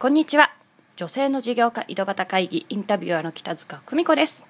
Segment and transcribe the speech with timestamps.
[0.00, 0.52] こんにちは。
[0.94, 4.46] 女性の事業家井戸端会議インタビュアーの北塚久美子です。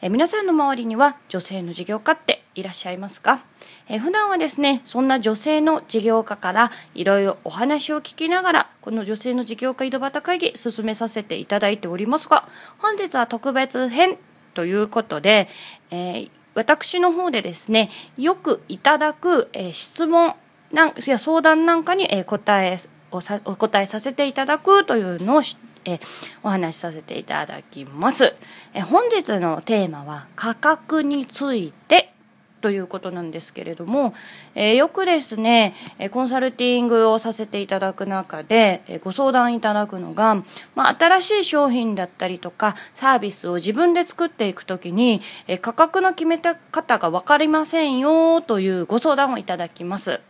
[0.00, 3.40] え皆さんの周りには女性の事業家っていらっしゃいますか？
[3.88, 12.48] え普段はですねそんな女性の事業家からいろいろお話を聞きながらこの女性の事業家井戸端会議進めさせていただいておりますが
[12.78, 14.18] 本日は特別編
[14.54, 15.48] ということで、
[15.90, 20.32] えー、私の方でですねよくいただく、えー、質問
[20.70, 22.78] なんや相談なんかに、えー、答え
[23.10, 25.42] おさお答えさせていただくというのを
[25.84, 25.98] え
[26.42, 28.34] お話しさせていただきます。
[28.74, 32.12] え本日のテーマは価格について
[32.60, 34.14] ということなんですけれども、
[34.54, 35.74] えー、よくですね、
[36.10, 40.42] コンサルティングをさせていただく中で、えご相談いただくのが、
[40.74, 50.20] まあ、新しい商品だったりとかサービスを自分で作っていくときに、え価格の決めた方が分かりませんよというご相談をいただきます。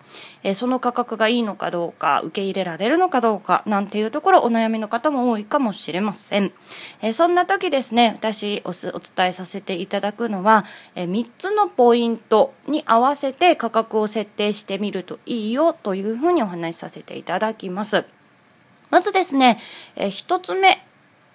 [0.43, 6.53] えその価格がいいのかどうか受け入れられるのかどうかなんていうところお悩みの方も多いかもしれません、
[7.03, 18.05] えそんな時ですね私お伝えさせていただくのは、え3つのポイントに合わせて価格を設定してみるといいよというふうにお話しさせていただきます
[18.91, 19.59] まずですね、
[19.95, 20.85] え1つ目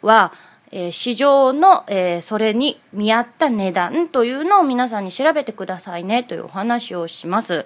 [0.01, 0.33] は
[0.71, 7.65] え市場の、えそれに見合った値段というのを皆さんに調べてくださいねというお話をします。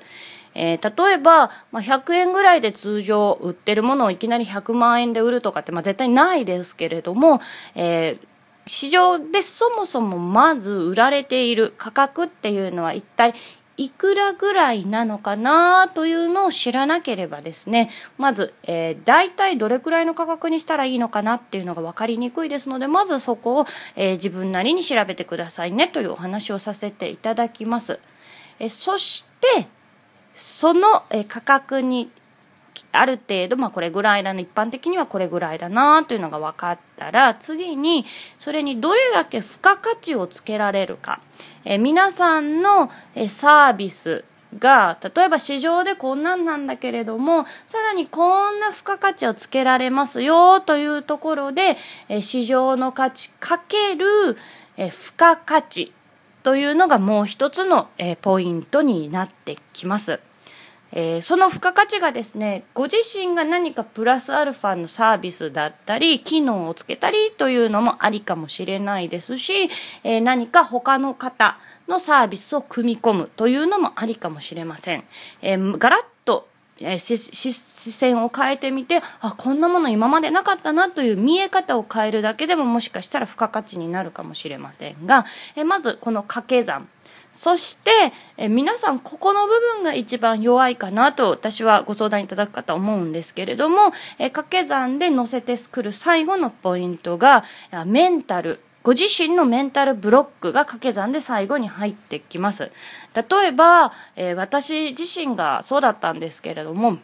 [0.55, 7.39] えー、例えば、まあ、100円ぐらいで通常売ってるものをいきなり100万円で売るとかって、まあ、絶対ないですけれども、
[7.75, 8.27] えー、
[8.69, 13.33] 市場でそもそもまず売られている価格っていうのは一体
[13.77, 17.89] いくらぐらいなのかなというのを知らなければですね
[18.19, 27.99] まず、えー、大体どれくらいの価格にしたらいいのかなっていうのが分かりにくいですのでまずそこを、えー、自分なりに調べてくださいねというお話をさせていただきます。
[28.59, 29.25] えー、そし
[29.57, 29.67] て
[30.35, 32.11] その価格に
[32.91, 38.05] ある程度、まあ、これぐらいだな一般的にはこれぐらいだなというのが分かったら次に
[38.39, 41.21] それにどれだけ付加価値をつけられるか
[41.65, 44.23] え皆さんのえサービス
[44.57, 51.77] が例えば市場でこんなんなんだけれどもさらにこんな付加価値をつけられますよというところで
[52.07, 54.05] え市場の価値かける
[54.77, 55.91] え付加価値
[56.41, 60.19] というのがもう一つのえポイントになってきます。
[60.91, 69.69] えー、その付加価値がですねご自身が何かプラスアルファのサービスだったり機能をつけたりというのもありかもしれないですし、
[70.03, 71.57] えー、何か他の方
[71.87, 75.03] のサービスを組み込むというのもありかもしれません。
[75.41, 76.47] えー、ガラッと
[76.81, 86.87] え視線を変えてみてあこんなもの今までなかったなという見え方を変えるだけでももしかしたら付加価値になるかもしれませんがえまずこの掛け算
[87.33, 87.91] そして
[88.37, 97.43] え皆さんここの部分が一番弱いかなと私はご相談いただくかと思うんですけれどもえ掛け算で載せて作る最後のポイントが
[97.85, 102.71] メンタルご自身のメンタルブロックが掛け算で最後に入ってきます。
[103.13, 106.97] 例えば、え私自身がそうだったんですけれども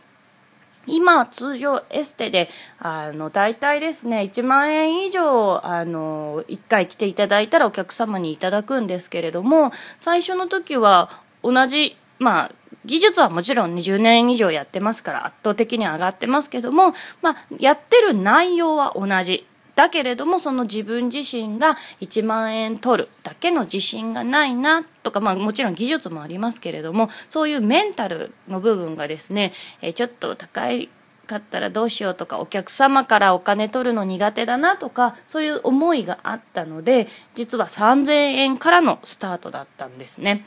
[0.87, 11.09] 今通常エステであの大体ですね1万円以上あの1回来ていただいたらお客様にいただくんですけれども最初の時は
[11.43, 12.51] 同じまあ
[12.85, 19.45] 技術はもちろん20年以上やってますから圧倒的に上がってますけども、まあ、やってる内容は同じ。
[19.75, 30.89] だけれどもその自分自身が1万円取るだけの自信がないなとか、まあ、もちろん技術もありますけれどもそういうメンタルの部分がですね、えちょっと高い
[31.25, 40.45] かったらどうしようとかお客様からお金取るの苦手だなとかそういう思いがあったので実は3000円からのスタートだったんですね。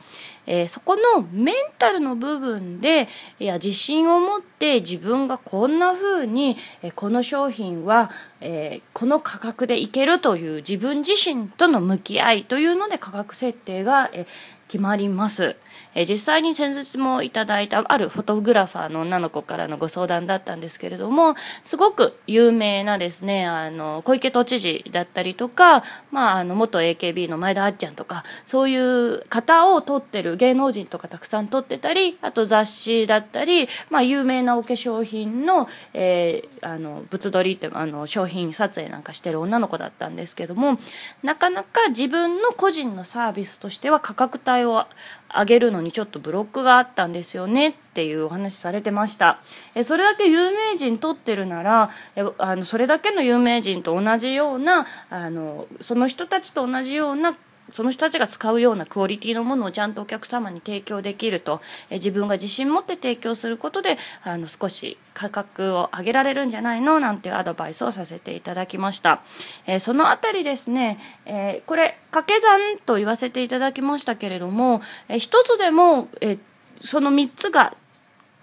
[0.50, 3.06] えー、そこのメンタルの部分で
[3.38, 8.10] いや自信を持って自分がこんな風に、えー、この商品は、
[8.40, 14.26] えー、この価格でいけるという自分自身との向き合いというので価格設定が、え
[14.68, 15.56] 決まります。
[15.94, 40.78] え実際に先日もいただいたあるフォトグラファーの女の子からのご相談だったんですけれどもすごく有名なですねあの小池都知事だったりとか、まあ、あの元 AKB の前田あっちゃんとかそういう方を撮ってる芸能人とかたくさん撮ってたりあと雑誌だったり、まあ、有名なお化粧品の,、えー、あの物撮りってあの商品撮影なんかしてる女の子だったんですけども
[41.22, 44.86] なかなか自分の個人のサービスとしては価格帯を
[45.34, 49.38] 上げるのにちょっとブロックがあったんですよねっていうお話されてました。
[49.74, 57.34] えそれだけ有名人取ってるならえあのそれだけの有名人と同じようなあのその人たちと同じような
[57.70, 61.60] その人たちが使うようなクオリティのものをちゃんとお客様に提供できると、
[61.90, 67.00] え自分が自信持って提供することであの少し価格を上げられるんじゃないの？
[67.00, 69.22] なんていうアドバイスをさせていただきました、
[69.66, 76.38] えー、そのあたりですね、えー、これ掛け算と言わせていただきましたけれども、えー、一つでも、え
[76.80, 77.74] その3つが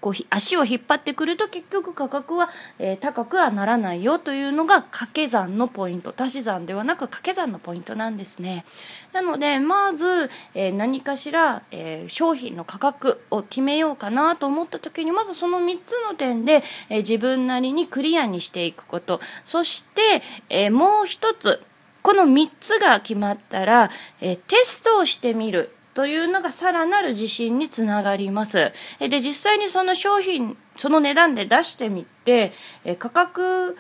[0.06, 6.14] こう足を引っ張ってくると結局価格は、えー、高くはならないよというのが掛け算のポイント。
[6.16, 8.66] 足し算ではなく掛け算のポイントなんですね。
[9.14, 16.62] なのでまず、えー、何かしら、えー、商品の価格を決めようかなと思った時にまずその3つの点で、
[16.92, 19.20] え自分なりにクリアにしていくこと。
[19.44, 21.64] そして、えもう一つ
[22.04, 23.90] この3つが決まったら、
[24.22, 25.75] えテストをしてみる。
[25.96, 28.72] というのがさらなる自信につながります。
[29.00, 32.52] で、実際にその商品、その値段で出してみて、
[33.00, 33.76] 価格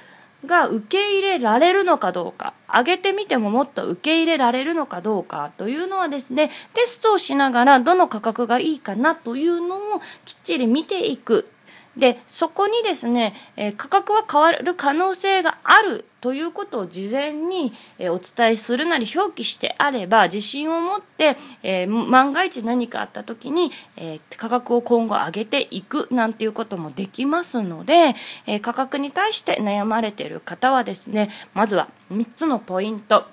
[0.45, 11.49] が受け入れられるのかどうか、上げてみてももっと受け入れられるのかどうかというのはですね、テストをしながらどの価格がいいかなというのをきっちり見ていく
[11.97, 13.33] でそこにですね、
[13.77, 28.15] 価格は変わる可能性があるということを事前に、え、お伝えするなり表記してあれば自信を持って、え、万が一何かあった時に、え価格を今後上げていくなんていうこともできますので、
[28.47, 33.27] え価格に対して悩まれている方はですねまずは3つのポイント。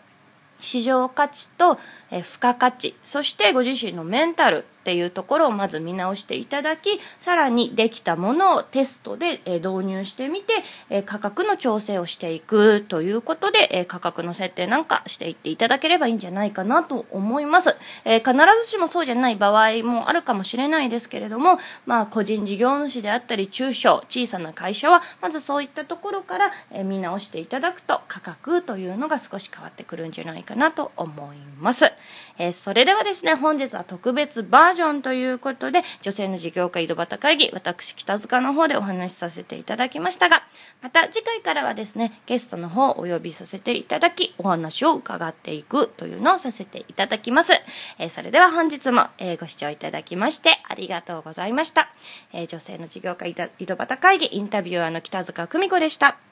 [0.61, 1.79] 市場価値と、
[2.11, 2.95] え付加価値。
[3.03, 4.67] そしてご自身のメンタル。
[4.83, 18.33] っていうところをまず見直していただきさらにできたものをテストで導入してみて価格の調整をしていくということで価格の設定なんかしていっていただければいいんじゃないかなと思います、え必
[18.63, 26.51] ずしもそうじゃない場合もあるかもしれないですけれどもまあ個人事業主であったり中小小さな会社はまずそういったところから
[26.85, 31.93] 見直していただくと価格というのが少し変わってくるんじゃないかなと思います、
[32.39, 40.43] えそれではですね本日は特別バーージョンということで、女性の事業家井戸端会議、私北塚の方でお話しさせていただきましたが、
[40.83, 47.53] また次回からはですね、ゲストの方をお呼びさせていただき、お話を伺っていくというのをさせていただきます。
[47.99, 51.89] えー、それでは本日も、えー、ご視聴いただきましてありがとうございました。
[52.33, 56.32] えー、女性の事業家井戸端会議インタビュアーの北塚久美子でした。